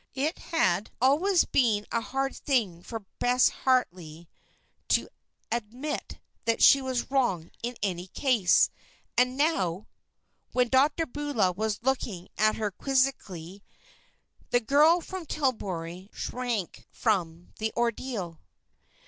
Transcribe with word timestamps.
It 0.15 0.39
had 0.39 0.89
always 0.99 1.45
been 1.45 1.85
a 1.91 2.01
hard 2.01 2.35
thing 2.35 2.81
for 2.81 3.01
Bess 3.19 3.49
Harley 3.49 4.27
to 4.87 5.07
admit 5.51 6.19
that 6.45 6.63
she 6.63 6.81
was 6.81 7.11
wrong 7.11 7.51
in 7.61 7.77
any 7.83 8.07
case; 8.07 8.71
and 9.15 9.37
now, 9.37 9.85
when 10.53 10.69
Dr. 10.69 11.05
Beulah 11.05 11.51
was 11.51 11.83
looking 11.83 12.29
at 12.35 12.55
her 12.55 12.71
quizzically, 12.71 13.61
the 14.49 14.59
girl 14.59 15.01
from 15.01 15.27
Tillbury 15.27 16.09
shrank 16.13 16.87
from 16.89 17.53
the 17.59 17.71
ordeal. 17.77 18.39